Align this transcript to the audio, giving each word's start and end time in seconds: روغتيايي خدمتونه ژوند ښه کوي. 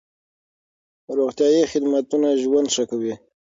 روغتيايي 1.17 1.63
خدمتونه 1.71 2.27
ژوند 2.41 2.67
ښه 2.75 2.83
کوي. 2.91 3.13